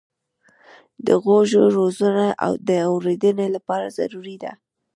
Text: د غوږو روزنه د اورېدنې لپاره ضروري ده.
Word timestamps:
د 1.05 1.07
غوږو 1.23 1.63
روزنه 1.77 2.25
د 2.67 2.69
اورېدنې 2.91 3.47
لپاره 3.55 3.87
ضروري 3.97 4.37
ده. 4.43 4.51